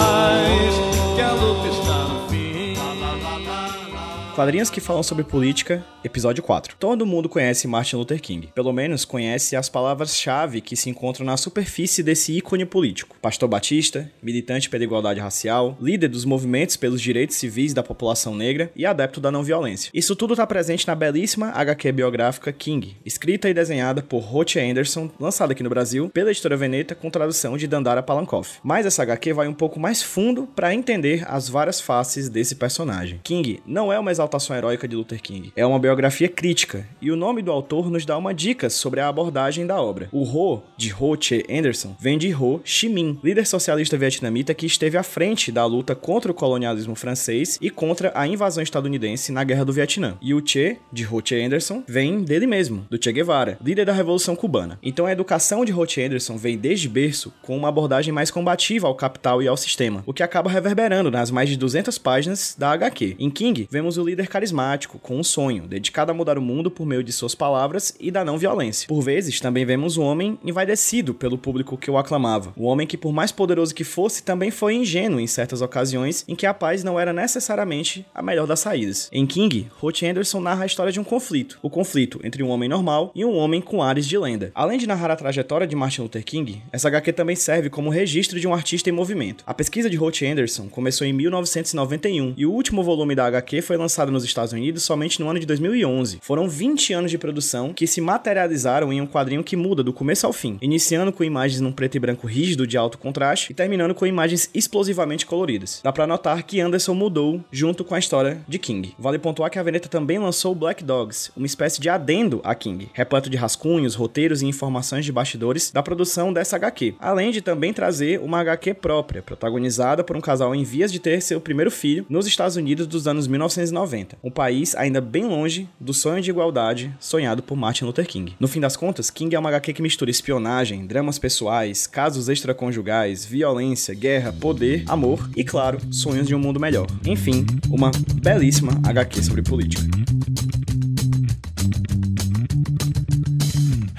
Quadrinhos 4.35 4.71
que 4.71 4.81
falam 4.81 5.03
sobre 5.03 5.23
política, 5.23 5.85
episódio 6.03 6.41
4. 6.41 6.75
Todo 6.79 7.05
mundo 7.05 7.29
conhece 7.29 7.67
Martin 7.67 7.97
Luther 7.97 8.19
King. 8.19 8.49
Pelo 8.55 8.73
menos 8.73 9.05
conhece 9.05 9.55
as 9.55 9.69
palavras-chave 9.69 10.59
que 10.59 10.75
se 10.75 10.89
encontram 10.89 11.23
na 11.23 11.37
superfície 11.37 12.01
desse 12.01 12.35
ícone 12.35 12.65
político. 12.65 13.15
Pastor 13.21 13.47
Batista, 13.47 14.11
militante 14.23 14.71
pela 14.71 14.83
igualdade 14.83 15.19
racial, 15.19 15.77
líder 15.79 16.07
dos 16.07 16.25
movimentos 16.25 16.75
pelos 16.75 16.99
direitos 16.99 17.35
civis 17.35 17.75
da 17.75 17.83
população 17.83 18.35
negra 18.35 18.71
e 18.75 18.87
adepto 18.87 19.21
da 19.21 19.29
não 19.29 19.43
violência. 19.43 19.91
Isso 19.93 20.15
tudo 20.15 20.33
está 20.33 20.47
presente 20.47 20.87
na 20.87 20.95
belíssima 20.95 21.51
HQ 21.51 21.91
biográfica 21.91 22.51
King, 22.51 22.97
escrita 23.05 23.47
e 23.47 23.53
desenhada 23.53 24.01
por 24.01 24.23
Roche 24.23 24.59
Anderson, 24.59 25.11
lançada 25.19 25.53
aqui 25.53 25.61
no 25.61 25.69
Brasil 25.69 26.09
pela 26.09 26.31
editora 26.31 26.57
Veneta 26.57 26.95
com 26.95 27.11
tradução 27.11 27.55
de 27.55 27.67
Dandara 27.67 28.01
Palankoff. 28.01 28.57
Mas 28.63 28.87
essa 28.87 29.03
HQ 29.03 29.31
vai 29.31 29.47
um 29.47 29.53
pouco 29.53 29.79
mais 29.79 30.01
fundo 30.01 30.47
para 30.55 30.73
entender 30.73 31.23
as 31.27 31.47
várias 31.47 31.79
faces 31.79 32.29
desse 32.29 32.55
personagem. 32.55 33.19
King 33.23 33.61
não 33.63 33.93
é 33.93 33.99
uma 33.99 34.11
exaltação 34.23 34.55
heróica 34.55 34.87
de 34.87 34.95
Luther 34.95 35.21
King, 35.21 35.51
é 35.55 35.65
uma 35.65 35.79
biografia 35.79 36.29
crítica, 36.29 36.87
e 37.01 37.11
o 37.11 37.15
nome 37.15 37.41
do 37.41 37.51
autor 37.51 37.89
nos 37.89 38.05
dá 38.05 38.17
uma 38.17 38.33
dica 38.33 38.69
sobre 38.69 38.99
a 38.99 39.07
abordagem 39.07 39.67
da 39.67 39.81
obra. 39.81 40.07
O 40.11 40.23
Ho, 40.23 40.63
de 40.77 40.93
Ho 40.93 41.17
Che 41.19 41.45
Anderson, 41.49 41.95
vem 41.99 42.17
de 42.17 42.33
Ho 42.33 42.61
Chi 42.63 42.87
Minh, 42.87 43.19
líder 43.23 43.45
socialista 43.45 43.97
vietnamita 43.97 44.53
que 44.53 44.65
esteve 44.65 44.97
à 44.97 45.03
frente 45.03 45.51
da 45.51 45.65
luta 45.65 45.93
contra 45.95 46.31
o 46.31 46.35
colonialismo 46.35 46.95
francês 46.95 47.57
e 47.61 47.69
contra 47.69 48.11
a 48.15 48.25
invasão 48.25 48.63
estadunidense 48.63 49.31
na 49.31 49.43
Guerra 49.43 49.65
do 49.65 49.73
Vietnã. 49.73 50.17
E 50.21 50.33
o 50.33 50.41
Che, 50.45 50.77
de 50.91 51.05
Ho 51.05 51.21
Che 51.23 51.43
Anderson, 51.43 51.83
vem 51.87 52.23
dele 52.23 52.47
mesmo, 52.47 52.85
do 52.89 53.01
Che 53.01 53.11
Guevara, 53.11 53.57
líder 53.61 53.85
da 53.85 53.93
Revolução 53.93 54.35
Cubana. 54.35 54.79
Então 54.81 55.05
a 55.05 55.11
educação 55.11 55.65
de 55.65 55.73
Ho 55.73 55.85
Che 55.85 56.01
Anderson 56.01 56.37
vem 56.37 56.57
desde 56.57 56.87
berço 56.87 57.33
com 57.41 57.57
uma 57.57 57.69
abordagem 57.69 58.13
mais 58.13 58.31
combativa 58.31 58.87
ao 58.87 58.95
capital 58.95 59.41
e 59.41 59.47
ao 59.47 59.57
sistema, 59.57 60.03
o 60.05 60.13
que 60.13 60.23
acaba 60.23 60.49
reverberando 60.49 61.11
nas 61.11 61.29
mais 61.29 61.49
de 61.49 61.57
200 61.57 61.97
páginas 61.97 62.55
da 62.57 62.71
HQ. 62.71 63.17
Em 63.19 63.29
King, 63.29 63.67
vemos 63.69 63.97
o 63.97 64.03
líder 64.13 64.27
carismático, 64.27 64.99
com 64.99 65.17
um 65.17 65.23
sonho, 65.23 65.67
dedicado 65.67 66.11
a 66.11 66.13
mudar 66.13 66.37
o 66.37 66.41
mundo 66.41 66.69
por 66.69 66.85
meio 66.85 67.03
de 67.03 67.11
suas 67.11 67.33
palavras 67.33 67.95
e 67.99 68.11
da 68.11 68.23
não 68.23 68.37
violência. 68.37 68.87
Por 68.87 69.01
vezes, 69.01 69.39
também 69.39 69.65
vemos 69.65 69.97
um 69.97 70.03
homem 70.03 70.37
envaidecido 70.43 71.15
pelo 71.15 71.37
público 71.37 71.77
que 71.77 71.89
o 71.89 71.97
aclamava. 71.97 72.53
O 72.55 72.65
homem 72.65 72.85
que, 72.85 72.97
por 72.97 73.11
mais 73.11 73.31
poderoso 73.31 73.73
que 73.73 73.83
fosse, 73.83 74.21
também 74.21 74.51
foi 74.51 74.75
ingênuo 74.75 75.19
em 75.19 75.25
certas 75.25 75.61
ocasiões 75.61 76.23
em 76.27 76.35
que 76.35 76.45
a 76.45 76.53
paz 76.53 76.83
não 76.83 76.99
era 76.99 77.11
necessariamente 77.11 78.05
a 78.13 78.21
melhor 78.21 78.45
das 78.45 78.59
saídas. 78.59 79.09
Em 79.11 79.25
King, 79.25 79.67
Ruth 79.79 80.03
Anderson 80.03 80.39
narra 80.39 80.63
a 80.63 80.67
história 80.67 80.91
de 80.91 80.99
um 80.99 81.03
conflito. 81.03 81.57
O 81.63 81.69
conflito 81.69 82.19
entre 82.23 82.43
um 82.43 82.49
homem 82.49 82.69
normal 82.69 83.11
e 83.15 83.25
um 83.25 83.35
homem 83.35 83.61
com 83.61 83.81
ares 83.81 84.07
de 84.07 84.17
lenda. 84.17 84.51
Além 84.53 84.77
de 84.77 84.85
narrar 84.85 85.09
a 85.09 85.15
trajetória 85.15 85.65
de 85.65 85.75
Martin 85.75 86.01
Luther 86.01 86.23
King, 86.23 86.61
essa 86.71 86.87
HQ 86.87 87.13
também 87.13 87.35
serve 87.35 87.69
como 87.69 87.89
registro 87.89 88.39
de 88.39 88.47
um 88.47 88.53
artista 88.53 88.89
em 88.89 88.93
movimento. 88.93 89.43
A 89.47 89.53
pesquisa 89.55 89.89
de 89.89 89.97
Ruth 89.97 90.21
Anderson 90.21 90.67
começou 90.69 91.07
em 91.07 91.13
1991 91.13 92.35
e 92.37 92.45
o 92.45 92.51
último 92.51 92.83
volume 92.83 93.15
da 93.15 93.25
HQ 93.25 93.63
foi 93.63 93.77
lançado 93.77 94.02
nos 94.11 94.23
Estados 94.23 94.53
Unidos 94.53 94.83
somente 94.83 95.19
no 95.19 95.29
ano 95.29 95.39
de 95.39 95.45
2011. 95.45 96.19
Foram 96.21 96.47
20 96.47 96.93
anos 96.93 97.11
de 97.11 97.17
produção 97.17 97.73
que 97.73 97.87
se 97.87 98.01
materializaram 98.01 98.91
em 98.91 99.01
um 99.01 99.07
quadrinho 99.07 99.43
que 99.43 99.55
muda 99.55 99.83
do 99.83 99.93
começo 99.93 100.25
ao 100.25 100.33
fim, 100.33 100.57
iniciando 100.61 101.11
com 101.11 101.23
imagens 101.23 101.61
num 101.61 101.71
preto 101.71 101.95
e 101.95 101.99
branco 101.99 102.27
rígido 102.27 102.67
de 102.67 102.77
alto 102.77 102.97
contraste 102.97 103.51
e 103.51 103.55
terminando 103.55 103.95
com 103.95 104.05
imagens 104.05 104.49
explosivamente 104.53 105.25
coloridas. 105.25 105.81
Dá 105.83 105.91
pra 105.91 106.07
notar 106.07 106.43
que 106.43 106.59
Anderson 106.59 106.93
mudou 106.93 107.43
junto 107.51 107.83
com 107.83 107.95
a 107.95 107.99
história 107.99 108.41
de 108.47 108.59
King. 108.59 108.93
Vale 108.97 109.19
pontuar 109.19 109.49
que 109.49 109.59
a 109.59 109.63
Veneta 109.63 109.89
também 109.89 110.19
lançou 110.19 110.55
Black 110.55 110.83
Dogs, 110.83 111.31
uma 111.35 111.45
espécie 111.45 111.79
de 111.79 111.89
adendo 111.89 112.41
a 112.43 112.55
King, 112.55 112.89
repleto 112.93 113.29
de 113.29 113.37
rascunhos, 113.37 113.95
roteiros 113.95 114.41
e 114.41 114.45
informações 114.45 115.05
de 115.05 115.11
bastidores 115.11 115.71
da 115.71 115.83
produção 115.83 116.33
dessa 116.33 116.55
HQ, 116.55 116.95
além 116.99 117.31
de 117.31 117.41
também 117.41 117.73
trazer 117.73 118.19
uma 118.19 118.39
HQ 118.39 118.73
própria, 118.75 119.21
protagonizada 119.21 120.03
por 120.03 120.15
um 120.17 120.21
casal 120.21 120.53
em 120.55 120.63
vias 120.63 120.91
de 120.91 120.99
ter 120.99 121.21
seu 121.21 121.39
primeiro 121.39 121.71
filho 121.71 122.05
nos 122.09 122.27
Estados 122.27 122.55
Unidos 122.55 122.87
dos 122.87 123.07
anos 123.07 123.27
1990, 123.27 123.92
um 124.23 124.31
país 124.31 124.75
ainda 124.75 124.99
bem 124.99 125.25
longe 125.25 125.69
do 125.79 125.93
sonho 125.93 126.21
de 126.21 126.29
igualdade 126.29 126.93
sonhado 126.99 127.43
por 127.43 127.55
Martin 127.55 127.85
Luther 127.85 128.07
King. 128.07 128.35
No 128.39 128.47
fim 128.47 128.59
das 128.59 128.75
contas, 128.75 129.09
King 129.09 129.35
é 129.35 129.39
uma 129.39 129.49
HQ 129.49 129.73
que 129.73 129.81
mistura 129.81 130.09
espionagem, 130.09 130.87
dramas 130.87 131.19
pessoais, 131.19 131.85
casos 131.85 132.27
extraconjugais, 132.27 133.25
violência, 133.25 133.93
guerra, 133.93 134.33
poder, 134.33 134.83
amor 134.87 135.29
e, 135.35 135.43
claro, 135.43 135.77
sonhos 135.91 136.27
de 136.27 136.33
um 136.33 136.39
mundo 136.39 136.59
melhor. 136.59 136.87
Enfim, 137.05 137.45
uma 137.69 137.91
belíssima 138.15 138.71
HQ 138.83 139.21
sobre 139.21 139.43
política. 139.43 139.83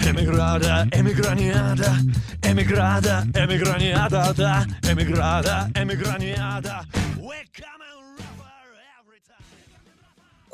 Emigrada, 0.07 0.89
emigraniada, 0.97 1.93
emigrada, 2.49 3.29
emigraniada, 3.35 4.35
da, 4.35 4.67
emigrada, 4.91 5.71
emigraniada. 5.75 6.85
We 7.19 7.45
come 7.55 7.94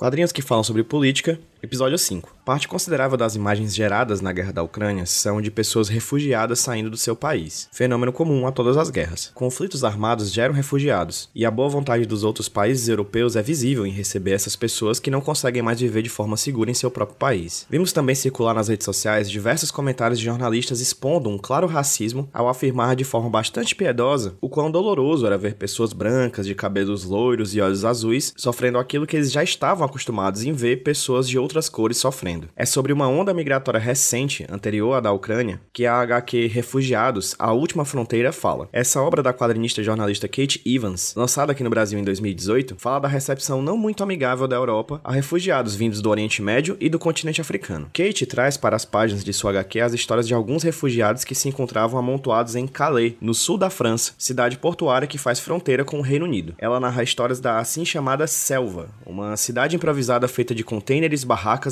Quadrinhos 0.01 0.33
que 0.33 0.41
falam 0.41 0.65
sobre 0.65 0.83
política, 0.83 1.39
episódio 1.63 1.99
5. 1.99 2.41
Parte 2.45 2.67
considerável 2.67 3.17
das 3.17 3.37
imagens 3.37 3.75
geradas 3.75 4.21
na 4.21 4.33
guerra 4.33 4.53
da 4.53 4.63
Ucrânia 4.63 5.07
são 5.07 5.41
de 5.41 5.51
pessoas 5.51 5.89
refugiadas 5.89 6.59
saindo 6.59 6.91
do 6.91 6.97
seu 6.97 7.15
país, 7.15 7.69
fenômeno 7.71 8.13
comum 8.13 8.47
a 8.47 8.53
todas 8.53 8.77
as 8.77 8.91
guerras. 8.91 9.31
Conflitos 9.35 9.85
armados 9.85 10.33
geram 10.33 10.55
refugiados, 10.55 11.29
e 11.35 11.45
a 11.45 11.51
boa 11.51 11.69
vontade 11.69 12.07
dos 12.07 12.25
outros 12.25 12.49
países 12.49 12.89
europeus 12.89 13.37
é 13.37 13.43
visível 13.43 13.87
em 13.87 13.93
receber 13.93 14.33
essas 14.33 14.57
pessoas 14.57 14.99
que 14.99 15.11
não 15.11 15.21
conseguem 15.21 15.63
mais 15.63 15.81
viver 15.81 16.03
de 16.03 16.09
forma 16.09 16.37
segura 16.37 16.71
em 16.71 16.75
seu 16.75 16.91
próprio 16.91 17.19
país. 17.19 17.67
Vimos 17.71 17.93
também 17.93 18.15
circular 18.15 18.55
nas 18.55 18.69
redes 18.69 18.85
sociais 18.85 19.31
diversos 19.31 19.71
comentários 19.71 20.19
de 20.19 20.25
jornalistas 20.25 20.81
expondo 20.81 21.29
um 21.29 21.39
claro 21.39 21.67
racismo 21.67 22.29
ao 22.33 22.49
afirmar 22.49 22.97
de 22.97 23.05
forma 23.05 23.29
bastante 23.29 23.75
piedosa 23.75 24.35
o 24.41 24.49
quão 24.49 24.71
doloroso 24.71 25.27
era 25.27 25.39
ver 25.39 25.55
pessoas 25.55 25.93
brancas, 25.93 26.47
de 26.47 26.55
cabelos 26.55 27.05
loiros 27.05 27.55
e 27.55 27.61
olhos 27.61 27.85
azuis, 27.85 28.33
sofrendo 28.37 28.79
aquilo 28.79 29.07
que 29.07 29.17
eles 29.17 29.31
já 29.31 29.43
estavam 29.43 29.85
acostumados 29.85 30.43
em 30.43 30.53
ver 30.53 30.83
pessoas 30.83 31.29
de 31.29 31.39
outras 31.51 31.69
cores 31.69 31.99
sofrendo. 31.99 32.49
É 32.57 32.65
sobre 32.65 32.93
uma 32.93 33.09
onda 33.09 33.35
migratória 33.35 33.81
recente, 33.81 34.47
anterior 34.49 34.95
à 34.95 35.01
da 35.01 35.13
Ucrânia, 35.13 35.61
que 35.73 35.85
a 35.85 35.97
HQ 35.97 36.47
Refugiados, 36.47 37.35
A 37.39 37.53
Última 37.53 37.85
Fronteira 37.85 38.33
fala. 38.33 38.69
Essa 38.73 39.03
obra 39.03 39.23
da 39.23 39.35
quadrinista 39.35 39.81
e 39.81 39.85
jornalista 39.85 40.29
Kate 40.29 40.63
Evans, 40.65 41.15
lançada 41.17 41.51
aqui 41.51 41.65
no 41.65 41.71
Brasil 41.71 41.99
em 41.99 42.05
2018, 42.05 42.77
fala 42.79 43.01
da 43.01 43.09
recepção 43.09 43.61
não 43.61 43.77
muito 43.77 44.03
amigável 44.03 44.47
da 44.47 44.55
Europa 44.55 45.01
a 45.03 45.13
refugiados 45.13 45.75
vindos 45.75 46.01
do 46.01 46.09
Oriente 46.09 46.41
Médio 46.41 46.77
e 46.79 46.89
do 46.89 46.99
continente 46.99 47.41
africano. 47.41 47.91
Kate 47.93 48.25
traz 48.27 48.57
para 48.57 48.77
as 48.77 48.85
páginas 48.85 49.25
de 49.25 49.33
sua 49.33 49.51
HQ 49.51 49.81
as 49.81 49.93
histórias 49.93 50.29
de 50.29 50.35
alguns 50.35 50.63
refugiados 50.63 51.25
que 51.25 51.35
se 51.35 51.49
encontravam 51.49 51.99
amontoados 51.99 52.55
em 52.55 52.67
Calais, 52.67 53.15
no 53.21 53.35
sul 53.35 53.59
da 53.59 53.71
França, 53.71 54.13
cidade 54.17 54.57
portuária 54.57 55.09
que 55.09 55.19
faz 55.19 55.41
fronteira 55.41 55.85
com 55.85 55.99
o 55.99 56.03
Reino 56.03 56.25
Unido. 56.25 56.55
Ela 56.59 56.79
narra 56.79 57.03
histórias 57.03 57.41
da 57.41 57.59
assim 57.59 57.85
chamada 57.85 58.27
Selva, 58.27 58.89
uma 59.05 59.37
cidade 59.37 59.75
improvisada 59.75 60.29
feita 60.29 60.55
de 60.55 60.63
contêineres, 60.63 61.25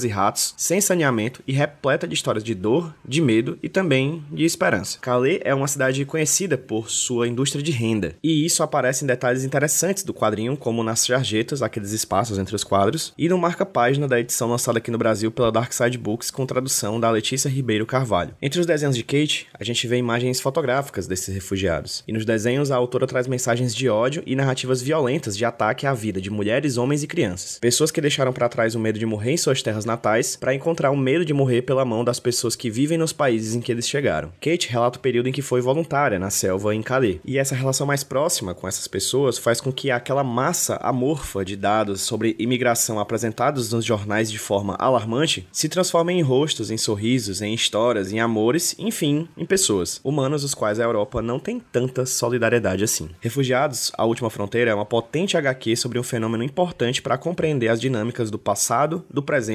e 0.04 0.08
ratos, 0.08 0.54
sem 0.56 0.80
saneamento 0.80 1.42
e 1.46 1.52
repleta 1.52 2.06
de 2.06 2.14
histórias 2.14 2.44
de 2.44 2.54
dor, 2.54 2.94
de 3.06 3.20
medo 3.20 3.58
e 3.62 3.68
também 3.68 4.24
de 4.30 4.44
esperança. 4.44 4.98
Calais 5.00 5.40
é 5.42 5.54
uma 5.54 5.68
cidade 5.68 6.04
conhecida 6.04 6.56
por 6.56 6.90
sua 6.90 7.28
indústria 7.28 7.62
de 7.62 7.72
renda, 7.72 8.14
e 8.22 8.44
isso 8.44 8.62
aparece 8.62 9.04
em 9.04 9.06
detalhes 9.06 9.44
interessantes 9.44 10.02
do 10.02 10.14
quadrinho, 10.14 10.56
como 10.56 10.82
nas 10.82 11.04
jarjetas, 11.04 11.62
aqueles 11.62 11.92
espaços 11.92 12.38
entre 12.38 12.54
os 12.54 12.64
quadros, 12.64 13.12
e 13.18 13.28
no 13.28 13.38
marca-página 13.38 14.08
da 14.08 14.20
edição 14.20 14.48
lançada 14.48 14.78
aqui 14.78 14.90
no 14.90 14.98
Brasil 14.98 15.30
pela 15.30 15.52
Dark 15.52 15.72
Side 15.72 15.98
Books 15.98 16.30
com 16.30 16.46
tradução 16.46 16.98
da 16.98 17.10
Letícia 17.10 17.48
Ribeiro 17.48 17.86
Carvalho. 17.86 18.34
Entre 18.40 18.60
os 18.60 18.66
desenhos 18.66 18.96
de 18.96 19.02
Kate, 19.02 19.46
a 19.58 19.64
gente 19.64 19.86
vê 19.86 19.96
imagens 19.96 20.40
fotográficas 20.40 21.06
desses 21.06 21.34
refugiados, 21.34 22.04
e 22.06 22.12
nos 22.12 22.24
desenhos 22.24 22.70
a 22.70 22.76
autora 22.76 23.06
traz 23.06 23.26
mensagens 23.26 23.74
de 23.74 23.88
ódio 23.88 24.22
e 24.26 24.34
narrativas 24.34 24.80
violentas 24.80 25.36
de 25.36 25.44
ataque 25.44 25.86
à 25.86 25.94
vida 25.94 26.20
de 26.20 26.30
mulheres, 26.30 26.76
homens 26.76 27.02
e 27.02 27.06
crianças. 27.06 27.58
Pessoas 27.58 27.90
que 27.90 28.00
deixaram 28.00 28.32
para 28.32 28.48
trás 28.48 28.74
o 28.74 28.80
medo 28.80 28.98
de 28.98 29.06
morrer 29.06 29.32
em 29.32 29.36
suas 29.36 29.57
terras 29.62 29.84
natais 29.84 30.36
para 30.36 30.54
encontrar 30.54 30.90
o 30.90 30.96
medo 30.96 31.24
de 31.24 31.34
morrer 31.34 31.62
pela 31.62 31.84
mão 31.84 32.04
das 32.04 32.20
pessoas 32.20 32.56
que 32.56 32.70
vivem 32.70 32.98
nos 32.98 33.12
países 33.12 33.54
em 33.54 33.60
que 33.60 33.72
eles 33.72 33.88
chegaram. 33.88 34.32
Kate 34.40 34.68
relata 34.68 34.98
o 34.98 35.02
período 35.02 35.28
em 35.28 35.32
que 35.32 35.42
foi 35.42 35.60
voluntária 35.60 36.18
na 36.18 36.30
selva 36.30 36.74
em 36.74 36.82
Calais, 36.82 37.18
e 37.24 37.38
essa 37.38 37.54
relação 37.54 37.86
mais 37.86 38.02
próxima 38.02 38.54
com 38.54 38.66
essas 38.66 38.88
pessoas 38.88 39.38
faz 39.38 39.60
com 39.60 39.72
que 39.72 39.90
aquela 39.90 40.24
massa 40.24 40.76
amorfa 40.76 41.44
de 41.44 41.56
dados 41.56 42.00
sobre 42.00 42.34
imigração 42.38 42.98
apresentados 42.98 43.72
nos 43.72 43.84
jornais 43.84 44.30
de 44.30 44.38
forma 44.38 44.74
alarmante 44.78 45.46
se 45.52 45.68
transformem 45.68 46.18
em 46.18 46.22
rostos, 46.22 46.70
em 46.70 46.76
sorrisos, 46.76 47.42
em 47.42 47.54
histórias, 47.54 48.12
em 48.12 48.20
amores, 48.20 48.74
enfim, 48.78 49.28
em 49.36 49.44
pessoas, 49.44 50.00
humanos 50.02 50.44
os 50.44 50.54
quais 50.54 50.80
a 50.80 50.84
Europa 50.84 51.22
não 51.22 51.38
tem 51.38 51.60
tanta 51.60 52.06
solidariedade 52.06 52.84
assim. 52.84 53.10
Refugiados, 53.20 53.92
a 53.96 54.04
última 54.04 54.30
fronteira 54.30 54.70
é 54.70 54.74
uma 54.74 54.86
potente 54.86 55.36
HQ 55.36 55.76
sobre 55.76 55.98
um 55.98 56.02
fenômeno 56.02 56.42
importante 56.42 57.02
para 57.02 57.18
compreender 57.18 57.68
as 57.68 57.80
dinâmicas 57.80 58.30
do 58.30 58.38
passado, 58.38 59.04
do 59.10 59.22
presente 59.22 59.47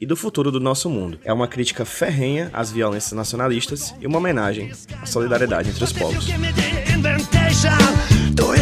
e 0.00 0.06
do 0.06 0.16
futuro 0.16 0.50
do 0.50 0.60
nosso 0.60 0.90
mundo. 0.90 1.18
É 1.24 1.32
uma 1.32 1.48
crítica 1.48 1.84
ferrenha 1.84 2.50
às 2.52 2.70
violências 2.70 3.12
nacionalistas 3.12 3.94
e 4.00 4.06
uma 4.06 4.18
homenagem 4.18 4.72
à 5.00 5.06
solidariedade 5.06 5.70
entre 5.70 5.84
os 5.84 5.92
povos. 5.92 6.24
Give 6.24 6.38
me 6.38 6.52
the 6.52 6.92
invitation 6.92 7.76
to 8.36 8.56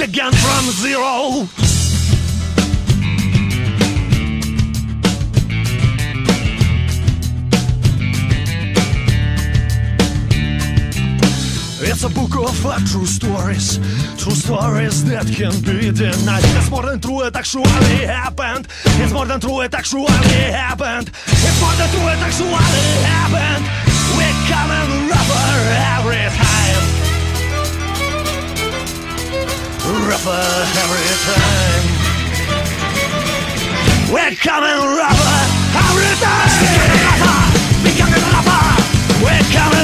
again 0.00 0.32
from 0.32 0.64
zero 0.72 1.48
It's 11.88 12.04
a 12.04 12.08
book 12.08 12.36
of 12.36 12.66
uh, 12.66 12.78
true 12.90 13.06
stories, 13.06 13.78
true 14.18 14.34
stories 14.34 15.04
that 15.04 15.26
can 15.32 15.52
be 15.62 15.90
denied. 15.92 16.42
It's 16.44 16.70
more 16.70 16.82
than 16.82 17.00
true, 17.00 17.22
it 17.22 17.36
actually 17.36 17.70
happened. 18.04 18.68
It's 18.84 19.12
more 19.12 19.24
than 19.24 19.40
true, 19.40 19.62
it 19.62 19.72
actually 19.72 20.12
happened. 20.52 21.10
It's 21.26 21.60
more 21.60 21.72
than 21.76 21.88
true, 21.88 22.08
it 22.08 22.18
actually 22.18 22.52
happened. 23.06 23.64
We 24.18 24.26
come 24.50 24.70
and 24.70 25.06
every 30.04 31.08
time. 31.24 31.84
We're 34.12 34.36
coming 34.36 34.78
rougher 34.96 35.38
every 35.72 36.12
time. 36.20 36.52
Rougher, 37.06 37.40
becoming 37.82 38.24
rougher. 38.32 39.24
We're 39.24 39.44
coming. 39.52 39.75